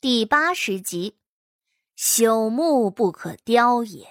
[0.00, 1.14] 第八十集，
[1.94, 4.08] 朽木不可雕也。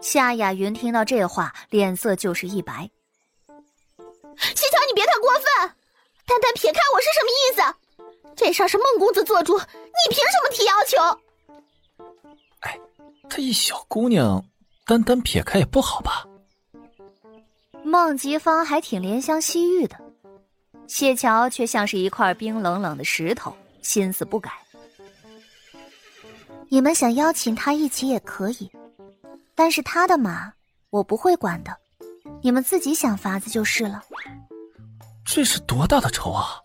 [0.00, 2.90] 夏雅云听到这话，脸色就是一白。
[4.36, 5.76] 谢桥，你别太过分，
[6.26, 8.34] 单单撇开我是什么意思？
[8.34, 10.98] 这事儿是孟公子做主，你凭什么提要求？
[12.62, 12.80] 哎，
[13.30, 14.44] 她一小姑娘，
[14.84, 16.26] 单单撇开也不好吧？
[17.84, 19.96] 孟吉芳还挺怜香惜玉的，
[20.88, 23.56] 谢桥却像是一块冰冷冷的石头。
[23.84, 24.50] 心思不改，
[26.70, 28.70] 你们想邀请他一起也可以，
[29.54, 30.52] 但是他的马
[30.88, 31.76] 我不会管的，
[32.42, 34.02] 你们自己想法子就是了。
[35.24, 36.60] 这是多大的仇啊！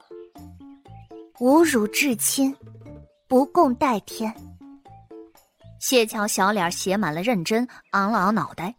[1.39, 2.55] 侮辱至亲，
[3.27, 4.33] 不共戴天。
[5.80, 8.73] 谢桥小脸写满了认真，昂了昂脑袋，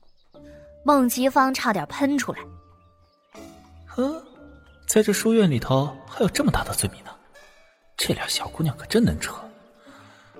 [0.82, 2.38] 孟吉芳差点喷出来。
[3.86, 4.22] 呵，
[4.86, 7.10] 在这书院里头还有这么大的罪名呢。
[8.02, 9.34] 这俩小姑娘可真能扯，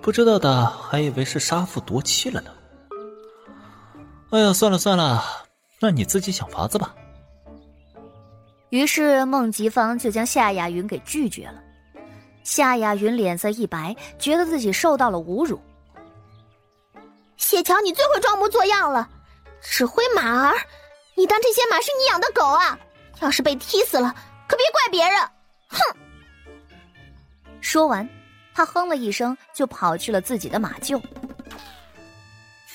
[0.00, 2.50] 不知道的还以为是杀父夺妻了呢。
[4.30, 5.22] 哎呀，算了算了，
[5.78, 6.94] 那你自己想法子吧。
[8.70, 11.62] 于是孟吉芳就将夏雅云给拒绝了。
[12.44, 15.60] 夏雅云脸色一白，觉得自己受到了侮辱。
[17.36, 19.06] 谢桥，你最会装模作样了，
[19.60, 20.54] 指挥马儿，
[21.14, 22.78] 你当这些马是你养的狗啊？
[23.20, 24.14] 要是被踢死了，
[24.48, 25.20] 可别怪别人。
[25.68, 25.78] 哼！
[27.60, 28.08] 说完，
[28.54, 31.00] 他哼了一声，就跑去了自己的马厩。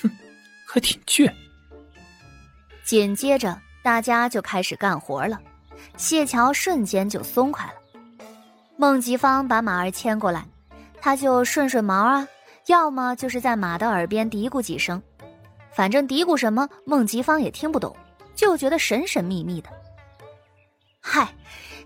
[0.02, 0.10] 哼，
[0.66, 1.32] 还挺倔。
[2.84, 5.40] 紧接着，大家就开始干活了，
[5.98, 7.74] 谢桥瞬间就松快了。
[8.78, 10.46] 孟吉芳把马儿牵过来，
[11.02, 12.28] 他就顺顺毛啊，
[12.68, 15.02] 要么就是在马的耳边嘀咕几声，
[15.72, 17.96] 反正嘀咕什么，孟吉芳也听不懂，
[18.36, 19.70] 就觉得神神秘秘的。
[21.02, 21.34] 嗨，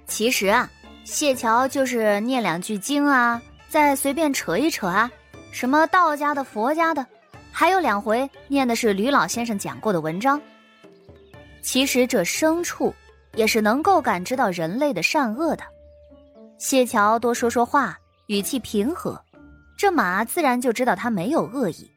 [0.06, 0.70] 其实啊。
[1.04, 5.10] 谢桥就是念两句经啊，再随便扯一扯啊，
[5.52, 7.06] 什么道家的、佛家的，
[7.52, 10.40] 还有两回念的是吕老先生讲过的文章。
[11.62, 12.94] 其实这牲畜
[13.34, 15.64] 也是能够感知到人类的善恶的。
[16.58, 17.98] 谢桥多说说话，
[18.28, 19.20] 语气平和，
[19.78, 21.90] 这马自然就知道他没有恶意。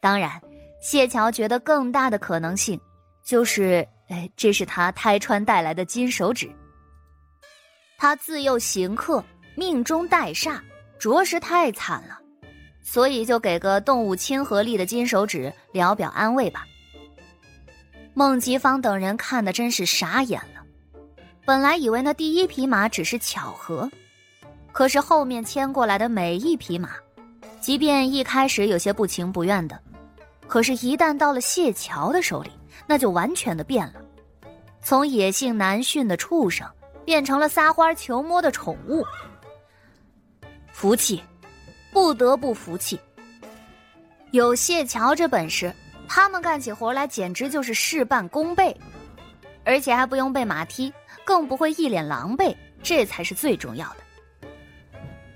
[0.00, 0.40] 当然，
[0.80, 2.78] 谢桥觉得更大的可能性
[3.24, 6.50] 就是，哎，这是他胎穿带来的金手指。
[8.00, 9.22] 他自幼行客，
[9.56, 10.60] 命中带煞，
[11.00, 12.16] 着实太惨了，
[12.80, 16.64] 所以就给个动物亲和力的金手指，聊表安慰吧。
[18.14, 20.62] 孟吉芳等人看的真是傻眼了，
[21.44, 23.90] 本来以为那第一匹马只是巧合，
[24.70, 26.90] 可是后面牵过来的每一匹马，
[27.60, 29.76] 即便一开始有些不情不愿的，
[30.46, 32.52] 可是，一旦到了谢桥的手里，
[32.86, 33.94] 那就完全的变了，
[34.80, 36.64] 从野性难驯的畜生。
[37.08, 39.02] 变成了撒欢求摸的宠物，
[40.70, 41.22] 服气，
[41.90, 43.00] 不得不服气。
[44.30, 45.72] 有谢桥这本事，
[46.06, 48.78] 他们干起活来简直就是事半功倍，
[49.64, 50.92] 而且还不用被马踢，
[51.24, 54.58] 更不会一脸狼狈，这才是最重要的。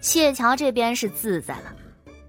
[0.02, 1.74] 谢桥这边是自在了，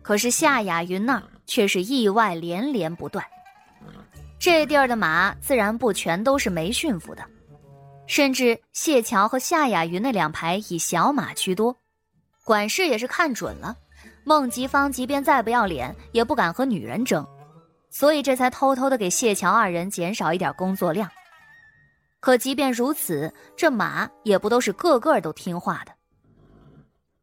[0.01, 3.21] 可是夏雅云那儿却是意外连连不断。
[4.39, 7.25] 这地儿的马自然不全都是没驯服的。
[8.05, 11.75] 甚至谢桥和夏雅云那两排以小马居多，
[12.43, 13.75] 管事也是看准了，
[14.23, 17.25] 孟吉芳即便再不要脸，也不敢和女人争，
[17.89, 21.09] 所以这才偷偷的给谢桥二人减少一点工作量。
[22.19, 25.91] 可即便如此，这马也不都是个个都听话的。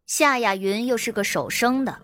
[0.06, 1.96] 夏雅云又是个手生的，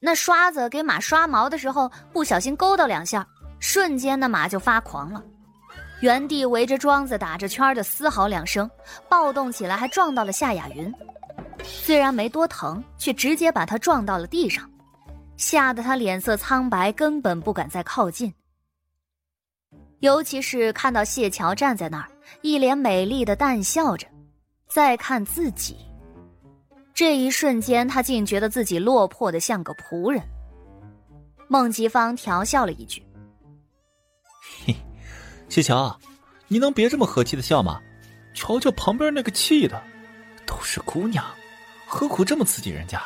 [0.00, 3.26] 那刷子给马刷毛的时候不小心勾到两下，
[3.58, 5.24] 瞬间那马就发狂了。
[6.00, 8.70] 原地围着庄子打着圈的嘶嚎两声，
[9.08, 10.92] 暴动起来，还撞到了夏雅云。
[11.64, 14.70] 虽然没多疼，却直接把他撞到了地上，
[15.36, 18.32] 吓得他脸色苍白，根本不敢再靠近。
[19.98, 22.08] 尤其是看到谢桥站在那儿，
[22.42, 24.06] 一脸美丽的淡笑着，
[24.68, 25.76] 再看自己，
[26.94, 30.22] 这一瞬间，他竟觉得自己落魄的像个仆人。
[31.48, 33.04] 孟吉芳调笑了一句。
[35.48, 35.98] 谢桥，
[36.46, 37.80] 你能别这么和气的笑吗？
[38.34, 39.82] 瞧瞧旁边那个气的，
[40.46, 41.24] 都是姑娘，
[41.86, 43.02] 何苦这么刺激人家？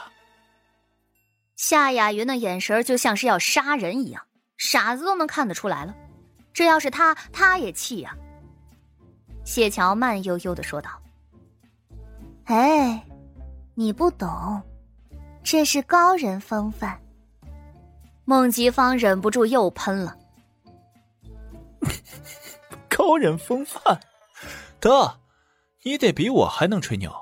[1.56, 4.22] 夏雅云的眼神就像是要杀人一样，
[4.58, 5.94] 傻子都能看得出来了。
[6.52, 8.14] 这要是他，他也气呀。
[9.44, 10.90] 谢桥慢悠悠的说道
[12.44, 13.02] ：“哎，
[13.74, 14.60] 你不懂，
[15.42, 17.00] 这是高人风范。”
[18.26, 20.16] 孟吉芳忍不住又喷了。
[22.88, 24.00] 高人风范，
[24.80, 25.20] 得，
[25.84, 27.12] 你得比我还能吹牛。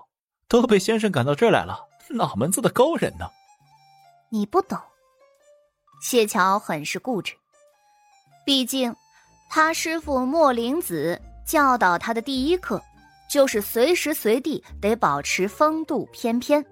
[0.48, 3.30] 都被先生赶到这儿来了，哪门子的高人呢？
[4.30, 4.76] 你不懂。
[6.02, 7.34] 谢桥很是固执，
[8.44, 8.96] 毕竟
[9.48, 12.82] 他师傅莫灵子教导他的第一课，
[13.30, 16.64] 就是随时随地得保持风度翩翩。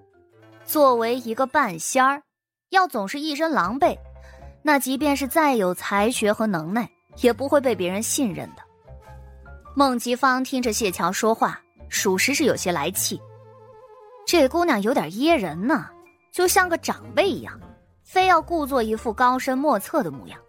[0.65, 2.21] 作为一个半仙儿，
[2.71, 3.97] 要总是一身狼狈，
[4.61, 6.89] 那即便是再有才学和能耐，
[7.21, 8.61] 也不会被别人信任的。
[9.75, 13.19] 孟吉芳听着谢桥说话，属实是有些来气。
[14.25, 15.87] 这姑娘有点噎人呢，
[16.31, 17.59] 就像个长辈一样。
[18.03, 20.39] 非要故作一副高深莫测的模样，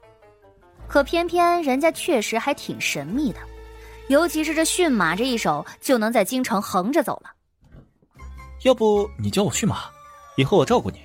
[0.88, 3.40] 可偏偏人家确实还挺神秘的，
[4.08, 7.31] 尤其是这驯马这一手，就能在京城横着走了。
[8.64, 9.90] 要不你教我驯马，
[10.38, 11.00] 以后我照顾你，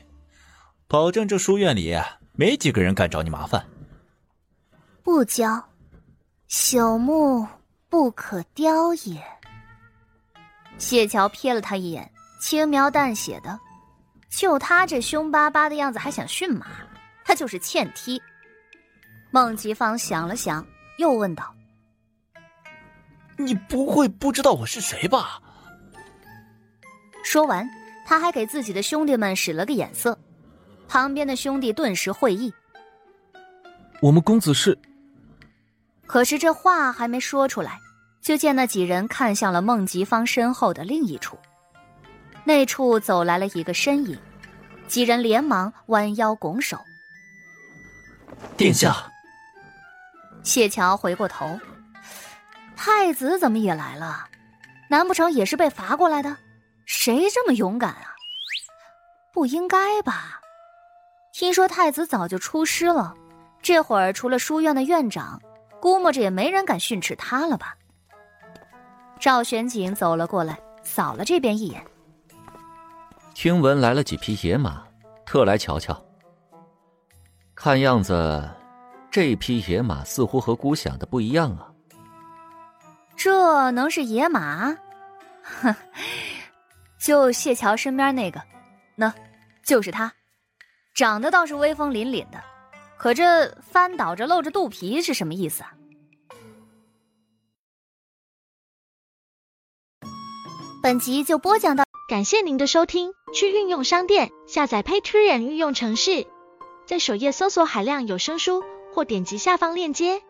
[0.88, 1.94] 保证这书院里
[2.32, 3.66] 没几个人敢找你麻烦。
[5.06, 5.64] 不教，
[6.50, 7.48] 朽木
[7.90, 9.24] 不可雕也。
[10.80, 12.12] 谢桥瞥了他一眼，
[12.42, 13.60] 轻描淡写的。
[14.32, 16.66] 就他这凶巴巴的样子，还想驯马，
[17.24, 18.20] 他就是欠踢。
[19.30, 20.66] 孟吉芳想了想，
[20.98, 21.54] 又问道
[23.38, 25.40] ：“你不会不知道我是谁吧？”
[27.24, 27.70] 说完，
[28.08, 30.18] 他还给自己的兄弟们使了个眼色，
[30.88, 32.52] 旁边的兄弟顿时会意。
[34.02, 34.76] 我们公子是……
[36.08, 37.80] 可是这话还没说出来，
[38.22, 41.38] 就见那几人看向了孟吉芳身后的另一处。
[42.44, 44.18] 那处走来了一个身影，
[44.88, 46.80] 几人连忙弯腰拱手。
[48.56, 49.12] 殿下，
[50.44, 51.60] 谢桥回过头，
[52.76, 54.28] 太子怎么也来了？
[54.88, 56.38] 难不成也是被罚过来的？
[56.86, 58.14] 谁这么勇敢啊？
[59.34, 60.40] 不应该吧？
[61.34, 63.14] 听说太子早就出师了，
[63.62, 65.42] 这会儿除了书院的院长，
[65.86, 67.78] 估摸着也没人敢训斥他了吧？
[69.20, 71.86] 赵玄景走了过来，扫了这边一眼。
[73.36, 74.84] 听闻来了几匹野马，
[75.28, 76.04] 特来瞧瞧。
[77.54, 78.50] 看样子，
[79.12, 81.72] 这匹野马似乎和姑想的不一样啊。
[83.16, 84.76] 这能是野马？
[85.62, 85.76] 哼，
[86.98, 88.42] 就谢桥身边那个，
[88.96, 89.14] 那，
[89.62, 90.12] 就是他，
[90.96, 92.44] 长得倒是威风凛凛的，
[92.98, 95.74] 可这翻倒着露着肚皮是什么意思啊？
[100.82, 101.86] 本集就播讲到。
[102.08, 106.28] 感谢您的收听，去运用商店下载 Patreon 运用城市，
[106.86, 108.64] 在首页搜索海量有声书，
[108.94, 110.22] 或点击下方链接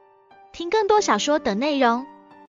[0.53, 2.07] 听更多小说等内容。